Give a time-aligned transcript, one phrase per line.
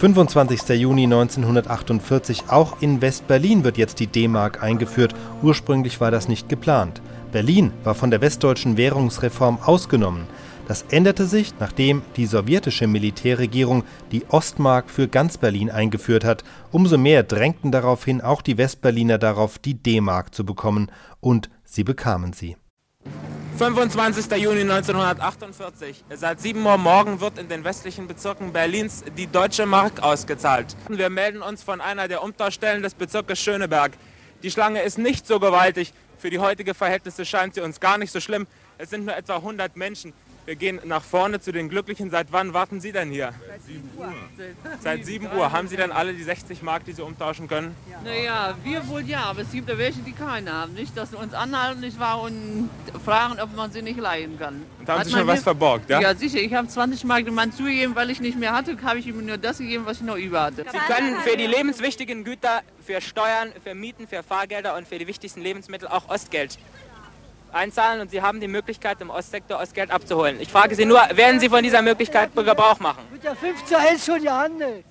[0.00, 0.66] 25.
[0.80, 2.44] Juni 1948.
[2.48, 5.14] Auch in West-Berlin wird jetzt die D-Mark eingeführt.
[5.42, 7.02] Ursprünglich war das nicht geplant.
[7.32, 10.26] Berlin war von der westdeutschen Währungsreform ausgenommen.
[10.66, 16.44] Das änderte sich, nachdem die sowjetische Militärregierung die Ostmark für ganz Berlin eingeführt hat.
[16.70, 20.90] Umso mehr drängten daraufhin auch die Westberliner darauf, die D-Mark zu bekommen.
[21.20, 22.56] Und sie bekamen sie.
[23.60, 24.38] 25.
[24.38, 26.04] Juni 1948.
[26.14, 30.74] Seit 7 Uhr morgen wird in den westlichen Bezirken Berlins die Deutsche Mark ausgezahlt.
[30.88, 33.92] Wir melden uns von einer der Umtauschstellen des Bezirkes Schöneberg.
[34.42, 35.92] Die Schlange ist nicht so gewaltig.
[36.16, 38.46] Für die heutige Verhältnisse scheint sie uns gar nicht so schlimm.
[38.78, 40.14] Es sind nur etwa 100 Menschen.
[40.46, 42.10] Wir gehen nach vorne zu den Glücklichen.
[42.10, 43.32] Seit wann warten Sie denn hier?
[43.48, 44.14] Seit 7 Uhr.
[44.80, 45.52] Seit 7 Uhr.
[45.52, 47.74] Haben Sie denn alle die 60 Mark, die Sie umtauschen können?
[48.04, 50.74] Naja, wir wohl ja, aber es gibt ja welche, die keine haben.
[50.74, 52.70] Nicht, dass sie uns anhalten nicht wahr, und
[53.04, 54.62] fragen, ob man sie nicht leihen kann.
[54.78, 56.00] Und da haben Hat Sie schon was verborgt, ja?
[56.00, 56.38] Ja, sicher.
[56.38, 59.24] Ich habe 20 Mark dem Mann zugegeben, weil ich nicht mehr hatte, habe ich ihm
[59.24, 60.64] nur das gegeben, was ich noch über hatte.
[60.70, 65.06] Sie können für die lebenswichtigen Güter, für Steuern, für Mieten, für Fahrgelder und für die
[65.06, 66.58] wichtigsten Lebensmittel auch Ostgeld
[67.52, 70.40] einzahlen und Sie haben die Möglichkeit, im Ostsektor Ostgeld abzuholen.
[70.40, 73.02] Ich frage Sie nur, werden Sie von dieser Möglichkeit Gebrauch machen?
[73.12, 74.84] Mit der 15 hält schon gehandelt.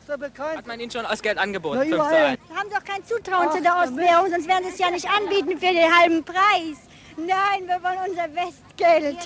[0.00, 0.58] Ist doch bekannt.
[0.58, 1.78] Hat man Ihnen schon Ostgeld angeboten?
[1.78, 2.24] Na, 5 zu überall.
[2.24, 2.38] 1.
[2.48, 5.58] Wir haben doch kein Zutrauen zu der Ostwährung, sonst werden sie es ja nicht anbieten
[5.58, 6.78] für den halben Preis.
[7.18, 9.16] Nein, wir wollen unser Westgeld.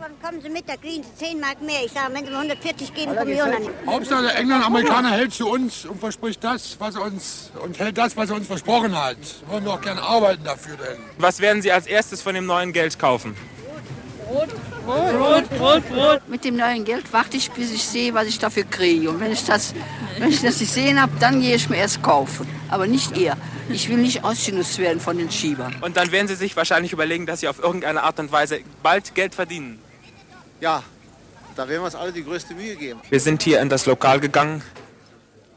[0.00, 1.84] Wann kommen Sie mit, da kriegen Sie 10 Mark mehr.
[1.84, 3.70] Ich sage, wenn Sie mir 140 geben, kommen wir auch noch nicht.
[3.86, 7.96] Hauptsache der Engländer, Amerikaner hält zu uns und verspricht das, was er uns und hält
[7.98, 9.16] das, was er uns versprochen hat.
[9.48, 10.98] Wollen wir auch gerne arbeiten dafür denn.
[11.18, 13.36] Was werden Sie als erstes von dem neuen Geld kaufen?
[14.84, 16.28] Brot, Brot, Brot.
[16.28, 19.10] Mit dem neuen Geld warte ich, bis ich sehe, was ich dafür kriege.
[19.10, 19.72] Und wenn ich das,
[20.18, 22.46] wenn ich das nicht sehen habe, dann gehe ich mir erst kaufen.
[22.68, 23.36] Aber nicht eher.
[23.68, 25.74] Ich will nicht ausgenutzt werden von den Schiebern.
[25.80, 29.14] Und dann werden Sie sich wahrscheinlich überlegen, dass Sie auf irgendeine Art und Weise bald
[29.14, 29.80] Geld verdienen.
[30.60, 30.84] Ja,
[31.56, 33.00] da werden wir uns alle die größte Mühe geben.
[33.10, 34.62] Wir sind hier in das Lokal gegangen,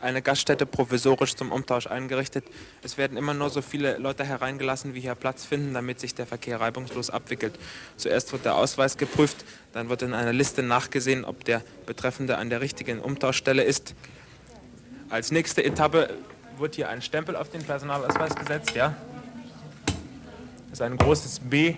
[0.01, 2.45] eine Gaststätte provisorisch zum Umtausch eingerichtet.
[2.81, 6.25] Es werden immer nur so viele Leute hereingelassen, wie hier Platz finden, damit sich der
[6.25, 7.59] Verkehr reibungslos abwickelt.
[7.97, 12.49] Zuerst wird der Ausweis geprüft, dann wird in einer Liste nachgesehen, ob der Betreffende an
[12.49, 13.93] der richtigen Umtauschstelle ist.
[15.09, 16.15] Als nächste Etappe
[16.59, 18.95] wird hier ein Stempel auf den Personalausweis gesetzt, ja.
[20.69, 21.75] Das ist ein großes B.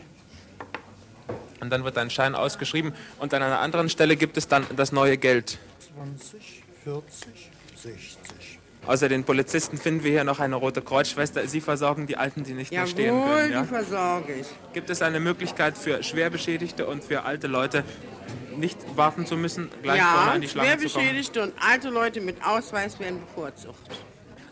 [1.62, 4.92] Und dann wird ein Schein ausgeschrieben und an einer anderen Stelle gibt es dann das
[4.92, 5.60] neue Geld.
[5.96, 8.60] 20, 40, 60.
[8.88, 11.48] Außer den Polizisten finden wir hier noch eine rote Kreuzschwester.
[11.48, 13.48] Sie versorgen die Alten, die nicht mehr stehen Jawohl, können.
[13.50, 13.64] die Ja?
[13.64, 14.48] versorge ich.
[14.74, 17.84] Gibt es eine Möglichkeit für Schwerbeschädigte und für alte Leute
[18.58, 20.90] nicht warten zu müssen, gleich vorne Ja, an die Schlange zu kommen?
[20.90, 23.78] schwerbeschädigte und alte Leute mit Ausweis werden bevorzugt.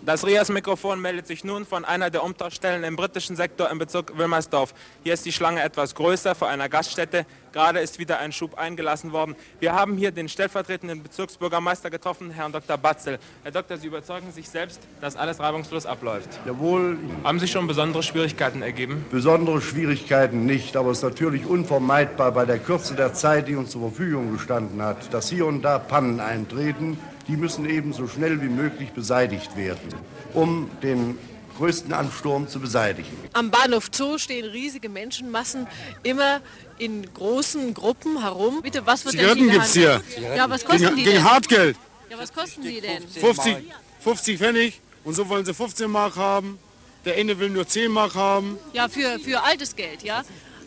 [0.01, 4.73] Das Rias-Mikrofon meldet sich nun von einer der Umtauschstellen im britischen Sektor im Bezirk Wilmersdorf.
[5.03, 7.25] Hier ist die Schlange etwas größer vor einer Gaststätte.
[7.51, 9.35] Gerade ist wieder ein Schub eingelassen worden.
[9.59, 12.77] Wir haben hier den stellvertretenden Bezirksbürgermeister getroffen, Herrn Dr.
[12.77, 13.19] Batzel.
[13.43, 16.29] Herr Doktor, Sie überzeugen sich selbst, dass alles reibungslos abläuft.
[16.45, 19.03] Jawohl, Haben sich schon besondere Schwierigkeiten ergeben?
[19.11, 23.71] besondere Schwierigkeiten nicht, aber es ist natürlich unvermeidbar bei der Kürze der Zeit, die uns
[23.71, 26.97] zur Verfügung gestanden hat, dass hier und da Pannen eintreten.
[27.29, 29.87] Die müssen eben so schnell wie möglich beseitigt werden,
[30.33, 31.15] um den
[31.59, 33.15] größten Ansturm zu beseitigen.
[33.33, 35.67] Am Bahnhof Zoo stehen riesige Menschenmassen
[36.01, 36.41] immer
[36.79, 38.61] in großen Gruppen herum.
[38.63, 40.01] Bitte, was wird Zigaretten denn gibt's hier.
[40.35, 41.23] Ja, was kosten Gegen, die gegen denn?
[41.23, 41.77] Hartgeld.
[42.09, 43.07] Ja, was kosten die denn?
[43.07, 43.57] 50,
[43.99, 46.57] 50 Pfennig und so wollen sie 15 Mark haben.
[47.05, 48.57] Der eine will nur 10 Mark haben.
[48.73, 50.23] Ja, für, für altes Geld, ja?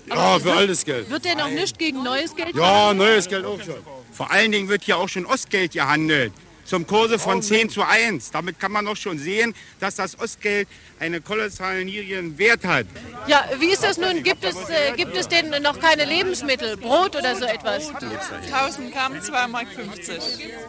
[0.09, 1.11] Ja, für wird- altes Geld.
[1.11, 3.75] Wird denn noch nicht gegen neues Geld Ja, neues Geld auch schon.
[4.13, 6.33] Vor allen Dingen wird hier auch schon Ostgeld gehandelt.
[6.65, 8.31] Zum Kurse von 10 zu 1.
[8.31, 10.69] Damit kann man doch schon sehen, dass das Ostgeld
[11.01, 12.87] einen kolossalen niedrigen Wert hat.
[13.27, 14.23] Ja, wie ist das nun?
[14.23, 17.89] Gibt es, äh, gibt es denn noch keine Lebensmittel, Brot oder so etwas?
[17.89, 19.67] 1000 Gramm, 2,50 Mark.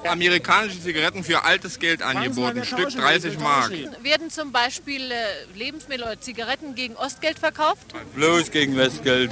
[0.05, 3.71] Amerikanische Zigaretten für altes Geld angeboten, Stück 30 Mark.
[4.01, 5.15] Werden zum Beispiel äh,
[5.55, 7.93] Lebensmittel oder Zigaretten gegen Ostgeld verkauft?
[8.15, 9.31] Bloß gegen Westgeld.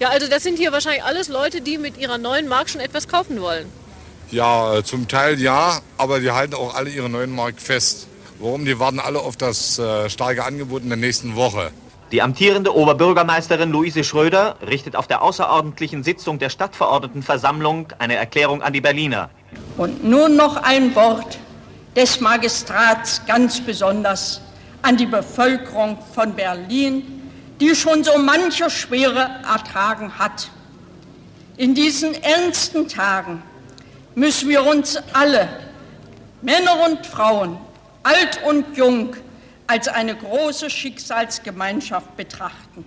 [0.00, 3.08] Ja, also das sind hier wahrscheinlich alles Leute, die mit ihrer neuen Mark schon etwas
[3.08, 3.70] kaufen wollen.
[4.34, 8.08] Ja, äh, zum Teil ja, aber die halten auch alle ihre neuen Mark fest.
[8.40, 8.64] Warum?
[8.64, 11.70] Die warten alle auf das äh, starke Angebot in der nächsten Woche.
[12.10, 18.72] Die amtierende Oberbürgermeisterin Luise Schröder richtet auf der außerordentlichen Sitzung der Stadtverordnetenversammlung eine Erklärung an
[18.72, 19.30] die Berliner.
[19.76, 21.38] Und nun noch ein Wort
[21.94, 24.40] des Magistrats ganz besonders
[24.82, 27.30] an die Bevölkerung von Berlin,
[27.60, 30.50] die schon so manche Schwere ertragen hat.
[31.56, 33.40] In diesen ernsten Tagen
[34.14, 35.48] müssen wir uns alle,
[36.42, 37.58] Männer und Frauen,
[38.02, 39.16] alt und jung,
[39.66, 42.84] als eine große Schicksalsgemeinschaft betrachten,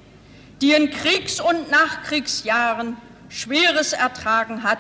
[0.62, 2.98] die in Kriegs- und Nachkriegsjahren
[3.30, 4.80] Schweres ertragen hat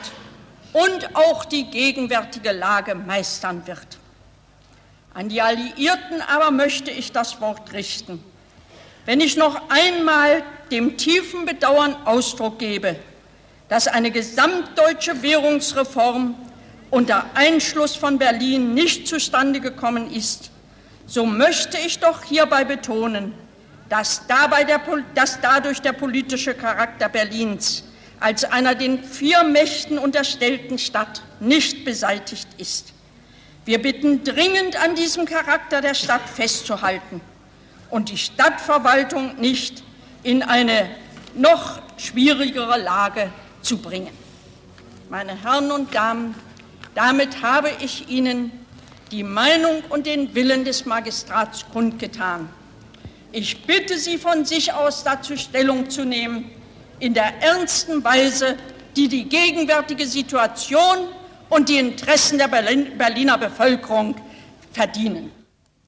[0.73, 3.97] und auch die gegenwärtige Lage meistern wird.
[5.13, 8.23] An die Alliierten aber möchte ich das Wort richten.
[9.05, 12.97] Wenn ich noch einmal dem tiefen Bedauern Ausdruck gebe,
[13.69, 16.35] dass eine gesamtdeutsche Währungsreform
[16.89, 20.51] unter Einschluss von Berlin nicht zustande gekommen ist,
[21.05, 23.33] so möchte ich doch hierbei betonen,
[23.89, 24.81] dass, dabei der,
[25.15, 27.83] dass dadurch der politische Charakter Berlins
[28.19, 32.93] als einer den vier Mächten unterstellten Stadt nicht beseitigt ist.
[33.65, 37.21] Wir bitten dringend an diesem Charakter der Stadt festzuhalten
[37.89, 39.83] und die Stadtverwaltung nicht
[40.23, 40.89] in eine
[41.35, 43.29] noch schwierigere Lage
[43.67, 44.13] zu bringen.
[45.09, 46.35] Meine Herren und Damen,
[46.95, 48.51] damit habe ich Ihnen
[49.11, 52.47] die Meinung und den Willen des Magistrats kundgetan.
[53.33, 56.49] Ich bitte Sie von sich aus dazu Stellung zu nehmen,
[56.99, 58.55] in der ernsten Weise,
[58.95, 60.97] die die gegenwärtige Situation
[61.49, 64.15] und die Interessen der Berliner Bevölkerung
[64.71, 65.31] verdienen.